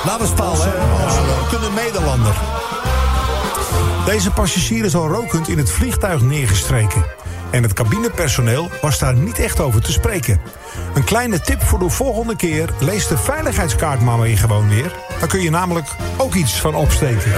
[0.05, 0.69] Namens Paul, hè?
[1.41, 2.35] rokende Nederlander.
[4.05, 7.05] Deze passagier is al rokend in het vliegtuig neergestreken.
[7.55, 10.41] En het cabinepersoneel was daar niet echt over te spreken.
[10.93, 12.69] Een kleine tip voor de volgende keer.
[12.79, 14.91] Lees de veiligheidskaart maar gewoon weer.
[15.19, 15.87] Dan kun je namelijk
[16.17, 17.31] ook iets van opsteken.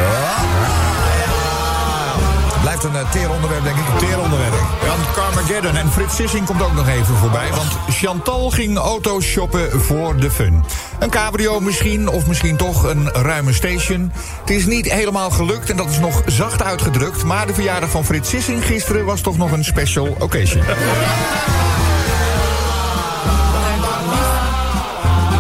[2.84, 4.00] Een uh, teeronderwerp, denk ik.
[4.00, 4.54] Teeronderwerp.
[4.86, 7.50] Jan Carmageddon en Frits Sissing komt ook nog even voorbij.
[7.50, 10.63] Want Chantal ging auto's shoppen voor de fun.
[11.00, 14.12] Een cabrio misschien, of misschien toch een ruime station.
[14.40, 17.24] Het is niet helemaal gelukt en dat is nog zacht uitgedrukt.
[17.24, 20.63] Maar de verjaardag van Frits Sissing gisteren was toch nog een special occasion.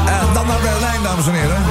[0.05, 1.66] En dan naar Berlijn, dames en heren.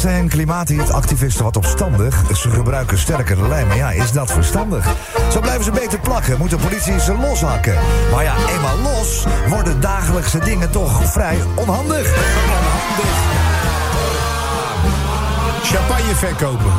[0.00, 2.22] Zijn klimaatactivisten wat opstandig.
[2.36, 3.66] Ze gebruiken sterkere lijm.
[3.66, 4.94] Maar ja, is dat verstandig?
[5.32, 7.74] Zo blijven ze beter plakken, moet de politie ze loshakken.
[8.12, 12.14] Maar ja, eenmaal los worden dagelijkse dingen toch vrij onhandig.
[15.62, 16.72] Champagne verkopen.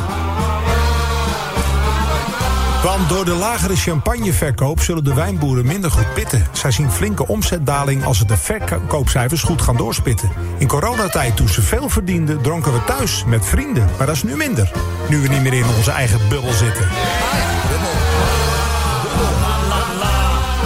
[2.82, 6.46] Want door de lagere champagneverkoop zullen de wijnboeren minder goed pitten.
[6.52, 10.30] Zij zien flinke omzetdaling als ze de verkoopcijfers goed gaan doorspitten.
[10.58, 13.88] In coronatijd, toen ze veel verdienden, dronken we thuis met vrienden.
[13.96, 14.70] Maar dat is nu minder.
[15.08, 16.88] Nu we niet meer in onze eigen bubbel zitten.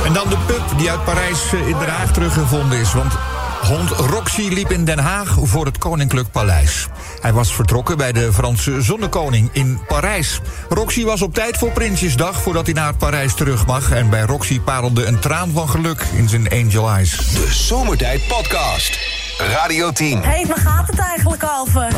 [0.04, 2.92] En dan de pub die uit Parijs eh, in Den Haag teruggevonden is.
[2.92, 3.12] Want
[3.64, 6.88] hond Roxy liep in Den Haag voor het Koninklijk Paleis.
[7.20, 10.40] Hij was vertrokken bij de Franse zonnekoning in Parijs.
[10.68, 13.90] Roxy was op tijd voor Prinsjesdag voordat hij naar Parijs terug mag.
[13.90, 17.16] En bij Roxy parelde een traan van geluk in zijn angel eyes.
[17.16, 18.98] De Zomertijd Podcast.
[19.38, 20.22] Radio 10.
[20.22, 21.88] Hé, hey, waar gaat het eigenlijk over?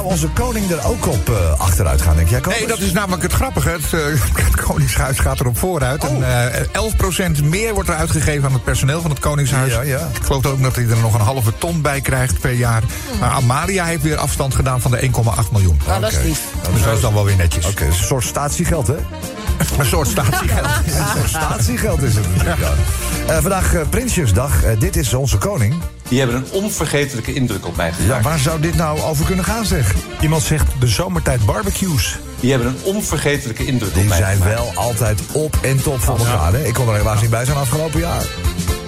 [0.00, 2.40] Zou onze koning er ook op uh, achteruit gaan, denk jij?
[2.48, 3.68] Nee, dat is namelijk het grappige.
[3.68, 4.00] Het, uh,
[4.44, 6.04] het Koningshuis gaat erop vooruit.
[6.04, 6.24] Oh.
[6.24, 9.72] En, uh, 11% meer wordt er uitgegeven aan het personeel van het Koningshuis.
[9.72, 10.08] Ja, ja.
[10.14, 12.82] Ik geloof ook dat hij er nog een halve ton bij krijgt per jaar.
[13.20, 15.10] Maar Amalia heeft weer afstand gedaan van de 1,8
[15.52, 15.80] miljoen.
[15.86, 16.42] Nou, dat is lief.
[16.72, 17.64] Dus dat is dan wel weer netjes.
[17.64, 18.96] Oké, okay, een soort statiegeld, hè?
[19.78, 20.66] Een soort statiegeld.
[20.86, 22.58] een soort statiegeld is het natuurlijk.
[22.60, 23.34] Ja.
[23.34, 24.64] Uh, vandaag uh, Prinsjesdag.
[24.64, 25.74] Uh, dit is onze koning.
[26.10, 28.24] Die hebben een onvergetelijke indruk op mij gemaakt.
[28.24, 29.94] Ja, waar zou dit nou over kunnen gaan, zeg?
[30.20, 32.18] Iemand zegt de zomertijd barbecues.
[32.40, 34.54] Die hebben een onvergetelijke indruk Die op mij zijn gemaakt.
[34.54, 36.52] wel altijd op en top van elkaar.
[36.52, 36.64] Hè?
[36.66, 38.22] Ik kon er helaas niet bij zijn afgelopen jaar.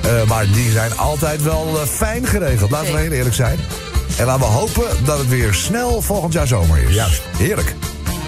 [0.07, 2.71] Uh, maar die zijn altijd wel uh, fijn geregeld.
[2.71, 3.59] Laten we heel eerlijk zijn.
[4.19, 6.95] En laten we hopen dat het weer snel volgend jaar zomer is.
[6.95, 7.23] Juist.
[7.37, 7.75] Heerlijk.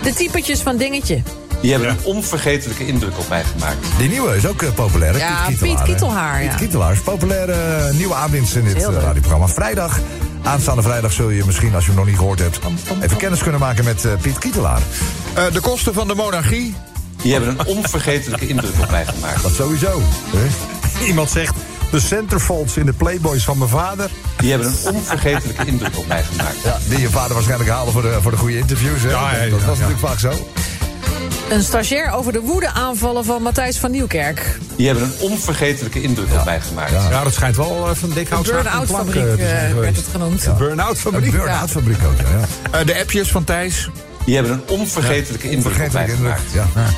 [0.03, 1.23] De typetjes van dingetje.
[1.65, 3.77] Die hebben een onvergetelijke indruk op mij gemaakt.
[3.99, 5.13] Die nieuwe is ook uh, populair.
[5.13, 5.19] Hè?
[5.19, 6.35] Ja, Piet Piet Kietelaar.
[6.35, 6.43] Hè?
[6.43, 6.49] ja.
[6.49, 7.55] Piet Kietelaar is populaire
[7.89, 9.49] uh, nieuwe aanwinst in dit uh, radioprogramma.
[9.49, 10.01] Vrijdag,
[10.43, 12.59] aanstaande vrijdag zul je misschien, als je hem nog niet gehoord hebt...
[13.01, 14.81] even kennis kunnen maken met uh, Piet Kietelaar.
[15.39, 16.75] Uh, de kosten van de monarchie?
[17.23, 19.43] Die hebben een onvergetelijke indruk op mij gemaakt.
[19.43, 20.03] Dat sowieso.
[20.37, 20.47] Hè?
[21.07, 21.55] Iemand zegt...
[21.91, 24.11] De centerfolds in de Playboys van mijn vader.
[24.37, 26.63] Die hebben een onvergetelijke indruk op mij gemaakt.
[26.65, 29.03] Ja, die je vader waarschijnlijk haalde voor de, voor de goede interviews.
[29.03, 29.11] Hè?
[29.11, 29.87] Ja, ja, dat was ja.
[29.87, 30.33] natuurlijk vaak zo.
[31.51, 34.59] Een stagiair over de woedeaanvallen van Matthijs van Nieuwkerk.
[34.77, 36.91] Die hebben een onvergetelijke indruk op mij gemaakt.
[36.91, 37.11] Ja.
[37.11, 38.45] ja, dat schijnt wel uh, van dik hout.
[38.47, 40.43] burn-out fabriek uh, werd het genoemd.
[40.43, 40.53] Ja.
[40.53, 41.31] Burn-out fabriek.
[41.31, 42.81] Burn-out fabriek ook, ja.
[42.81, 43.89] Uh, de appjes van Thijs.
[44.25, 46.75] Die hebben een onvergetelijke indruk op mij Onvergetelijke indruk, gemaakt.
[46.75, 46.93] ja.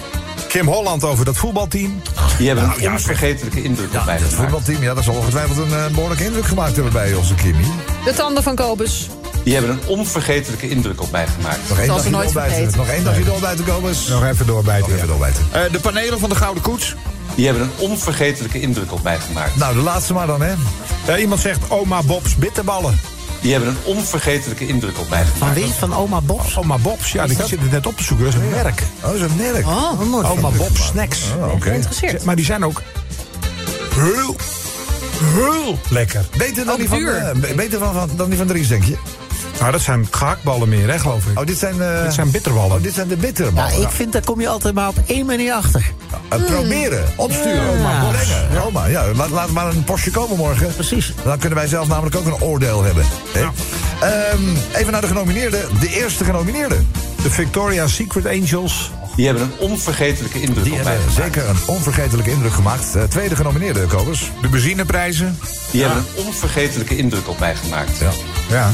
[0.49, 2.03] Kim Holland over dat voetbalteam.
[2.39, 4.35] Die hebben een onvergetelijke indruk op mij Het gemaakt.
[4.41, 7.65] voetbalteam, ja, dat zal ongetwijfeld een uh, behoorlijke indruk gemaakt hebben bij onze Kimmy.
[8.05, 9.09] De tanden van Kobus.
[9.47, 11.59] Die hebben een onvergetelijke indruk op mij gemaakt.
[11.69, 12.77] Nog één dagje doorbijten.
[12.77, 14.07] Nog één dagje doorbijten, Kobus.
[14.07, 14.89] Nog even doorbijten.
[14.89, 15.47] Nog even doorbijten.
[15.55, 16.95] Uh, de panelen van de Gouden Koets.
[17.35, 19.57] Die hebben een onvergetelijke indruk op mij gemaakt.
[19.57, 20.53] Nou, de laatste maar dan, hè.
[21.07, 22.99] Ja, iemand zegt oma Bob's bitterballen.
[23.41, 25.55] Die hebben een onvergetelijke indruk op mij Van gemaakt.
[25.55, 25.67] wie?
[25.67, 26.57] Van oma Bobs?
[26.59, 28.25] Oma Bob's, ja, die zit het net op te zoeken.
[28.25, 28.83] Dat is een merk.
[28.97, 29.67] Oh, dat is een merk.
[29.67, 30.31] Oh.
[30.31, 31.21] Oma Bob's Snacks.
[31.37, 31.55] Oh, oké.
[31.55, 31.69] Okay.
[31.69, 32.25] Geïnteresseerd.
[32.25, 32.83] Maar die zijn ook
[33.95, 34.37] heel,
[35.21, 36.25] heel lekker.
[36.37, 37.35] Beter dan Ook die van, duur.
[37.49, 38.97] uh, beter van, van, dan die van Dries, denk je?
[39.61, 41.39] Nou, dat zijn gehaktballen meer, hè, geloof ik.
[41.39, 41.77] Oh, dit zijn...
[41.77, 42.77] Uh, dit zijn bitterballen.
[42.77, 43.83] Oh, dit zijn de Ja, bitterballen.
[43.83, 45.93] ik vind, daar kom je altijd maar op één manier achter.
[46.33, 47.83] Uh, proberen, opsturen, Ja.
[47.83, 48.53] maar brengen.
[48.53, 48.61] Ja.
[48.61, 50.75] Oma, ja, laat, laat maar een postje komen morgen.
[50.75, 51.13] Precies.
[51.25, 53.05] Dan kunnen wij zelf namelijk ook een oordeel hebben.
[53.33, 53.43] Hè?
[54.33, 55.61] Um, even naar de genomineerden.
[55.81, 56.77] De eerste genomineerde.
[57.23, 58.91] De Victoria's Secret Angels.
[59.17, 62.97] Die hebben een onvergetelijke indruk Die op mij hebben zeker een onvergetelijke indruk gemaakt.
[62.97, 64.31] Uh, tweede genomineerde, Kobus.
[64.43, 65.39] De benzineprijzen.
[65.71, 67.99] Die hebben een onvergetelijke indruk op mij gemaakt.
[67.99, 68.11] Ja.
[68.49, 68.71] Ja.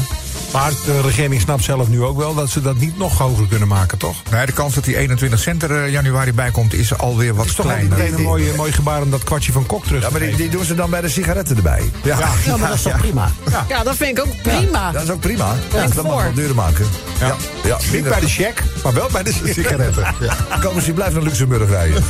[0.53, 3.67] Maar de regering snapt zelf nu ook wel dat ze dat niet nog hoger kunnen
[3.67, 4.15] maken, toch?
[4.31, 7.39] Nee, de kans dat die 21 cent er uh, januari bij komt is alweer wat
[7.39, 7.97] Het is toch kleiner.
[7.97, 10.35] meteen een mooi, mooi gebaar om dat kwartje van kok terug Ja, te maar die,
[10.35, 11.91] die doen ze dan bij de sigaretten erbij.
[12.03, 13.31] Ja, ja, Ja, maar dat is toch prima?
[13.67, 14.91] Ja, dat vind ik ook prima.
[14.91, 15.53] Dat is ook prima.
[15.73, 16.23] Ja, dat mag voor.
[16.23, 16.85] wel duurder maken.
[17.19, 17.35] Ja.
[17.63, 17.77] Ja.
[17.91, 20.03] Niet bij de check, maar wel bij de sigaretten.
[20.19, 20.57] Ja.
[20.61, 22.03] Kobus, die blijft naar Luxemburg rijden.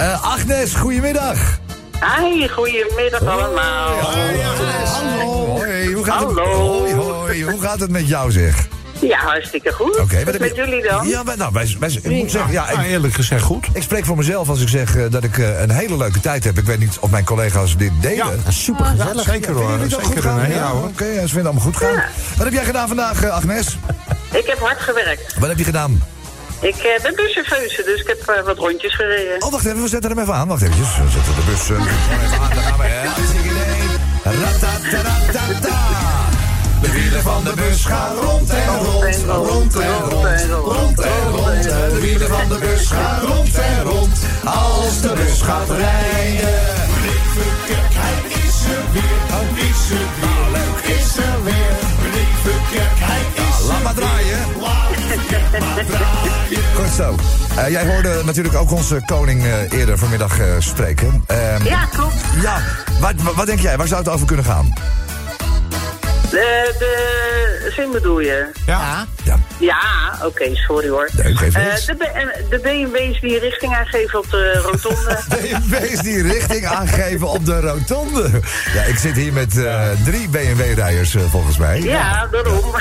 [0.00, 1.38] uh, Agnes, goedemiddag.
[2.18, 3.88] Hi, goedemiddag allemaal.
[4.00, 5.46] Hallo.
[5.46, 6.84] Hoi, hoe gaat Hallo.
[6.84, 6.94] Het, hoi,
[7.34, 8.68] Hoe gaat het met jou, zeg?
[9.00, 9.96] Ja, hartstikke goed.
[9.98, 11.08] Oké, wat wat heb met je- jullie dan?
[11.08, 13.66] Ja, nou, wij, wij, ik moet zeggen, ja, ik, eerlijk gezegd goed.
[13.72, 16.44] Ik spreek voor mezelf als ik zeg eh, dat ik eh, een hele leuke tijd
[16.44, 16.58] heb.
[16.58, 18.42] Ik weet niet of mijn collega's dit delen.
[18.48, 19.14] Super gezellig.
[19.26, 19.78] Ja, zeker hoor.
[19.88, 20.38] Zeker goed gaan?
[20.38, 20.86] een- Ja, ja, hoor.
[20.88, 21.94] Oké, ja, ze vinden allemaal goed gaan.
[22.36, 23.76] Wat heb jij gedaan vandaag, eh, Agnes?
[24.40, 25.34] Ik heb hard gewerkt.
[25.38, 26.02] Wat heb je gedaan?
[26.60, 29.42] Ik eh, ben buschauffeuse, dus ik heb eh, wat rondjes gereden.
[29.42, 30.48] Oh, wacht even, we zetten hem even aan.
[30.48, 31.76] Wacht even, we zetten de bus eh,
[32.24, 32.54] even aan.
[32.54, 33.04] Dan gaan we.
[36.86, 41.62] De wielen van de bus gaan rond en rond, rond en rond, rond en rond.
[41.62, 46.54] De wielen van de bus gaan rond en rond, als de bus gaat rijden.
[47.66, 51.76] Kijk, hij is er weer, oh, is er weer, leuk is er weer.
[52.98, 54.38] Kijk, is Laat maar draaien.
[56.74, 57.14] Goed zo.
[57.56, 61.24] Eh, jij hoorde natuurlijk ook onze koning eh, eerder vanmiddag eh, spreken.
[61.26, 62.14] Ehm, Ja, klopt.
[62.42, 62.62] Ja,
[63.00, 63.76] wat, wat denk jij?
[63.76, 64.72] Waar zou het over kunnen gaan?
[66.30, 68.50] De, de zin bedoel je?
[68.66, 69.06] Ja.
[69.58, 71.08] Ja, oké, sorry hoor.
[71.12, 71.40] Nee, Eh,
[71.86, 75.18] de, B- eh, de BMW's die richting aangeven op de rotonde.
[75.68, 78.30] BMW's die richting aangeven op de rotonde.
[78.74, 81.80] Ja, ik zit hier met eh, drie BMW-rijders volgens mij.
[81.82, 82.74] ja, daarom.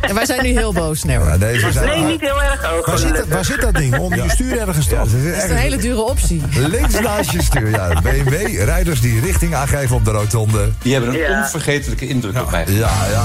[0.00, 1.04] En wij zijn nu heel boos.
[1.04, 1.26] Nee, hoor.
[1.26, 2.86] Ja, deze zijn Nee, niet heel erg hoog.
[2.86, 3.98] Waar zit, dat, waar zit dat ding?
[3.98, 4.98] Onder je stuur ergens toch?
[4.98, 6.42] Dat is een ergens- hele dure optie.
[6.68, 8.00] Links naast je stuur, ja.
[8.02, 10.70] BMW-rijders die richting aangeven op de rotonde.
[10.82, 11.42] Die hebben een Ja.
[11.42, 12.64] onvergetelijke indruk op mij.
[12.68, 13.22] Ja, ja.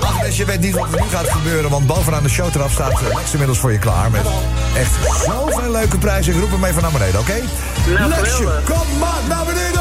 [0.00, 3.14] Agnes, je weet niet wat er nu gaat gebeuren, want bovenaan de showtrap staat eh,
[3.14, 4.10] Lex inmiddels voor je klaar.
[4.10, 4.22] Met
[4.76, 4.92] echt
[5.24, 6.34] zoveel leuke prijzen.
[6.34, 7.40] Ik roep hem even naar beneden, oké?
[7.86, 8.64] Nou, Lexje, geweldig.
[8.64, 9.80] kom maar naar beneden!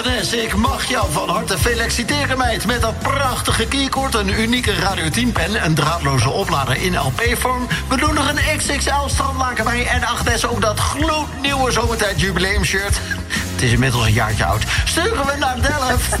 [0.00, 2.66] Agnes, ik mag jou van harte feliciteren, meid.
[2.66, 5.64] Met dat prachtige keycord, een unieke Radio 10-pen...
[5.64, 7.66] een draadloze oplader in LP-vorm.
[7.88, 9.86] We doen nog een XXL strandlaken bij.
[9.86, 13.00] En Agnes, ook dat gloednieuwe zomertijd jubileumshirt.
[13.60, 14.62] Het is inmiddels een jaartje oud.
[14.84, 16.16] Sturen we naar Delft.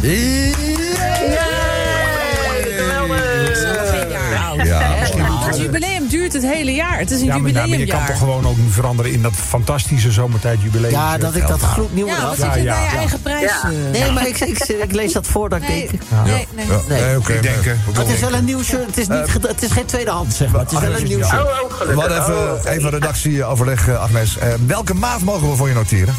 [4.64, 4.80] Ja,
[5.46, 6.98] Het jubileum duurt het hele jaar.
[6.98, 8.06] Het is een Ja, maar, maar je kan jubileumjaar.
[8.06, 10.90] toch gewoon ook nu veranderen in dat fantastische zomertijd jubileum.
[10.90, 12.98] Ja, dat ik dat gloednieuwe Ja, eraf wat zit je Ja, bij ja, je ja.
[12.98, 13.50] eigen prijs?
[13.50, 13.70] Ja.
[13.70, 14.00] eh?
[14.00, 16.02] Nee, maar ik, ik, ik lees dat voor dat ik Nee, denk...
[16.24, 16.66] nee, nee.
[16.66, 17.00] Ja, Nee.
[17.02, 17.32] nee, oké.
[17.32, 18.86] Ik denk, eh, Het is wel een nieuw shirt.
[18.86, 20.60] Het is, niet, ged- het is geen tweedehands, zeg maar.
[20.60, 21.42] Het is wel een nieuw shirt.
[21.42, 21.48] Oh,
[21.88, 24.38] oh, hadden even, Oh, even redactieoverleg, eh, Agnes.
[24.38, 26.14] Eh, welke maat mogen we voor je noteren?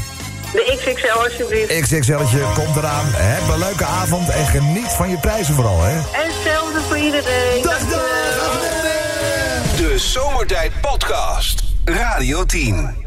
[0.52, 1.80] De XXL alsjeblieft.
[1.82, 3.06] XXL'tje komt eraan.
[3.08, 5.96] Heb een leuke avond en geniet van je prijzen vooral, hè?
[5.96, 7.62] En hetzelfde voor iedereen.
[7.64, 8.72] Dag, dag!
[9.78, 11.64] De Zomertijd Podcast.
[11.86, 13.01] Radio 10.